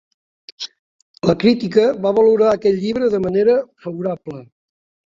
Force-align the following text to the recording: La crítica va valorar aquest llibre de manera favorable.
La 1.31 1.35
crítica 1.45 1.85
va 2.07 2.15
valorar 2.21 2.49
aquest 2.55 2.83
llibre 2.87 3.13
de 3.17 3.25
manera 3.29 3.61
favorable. 3.87 4.45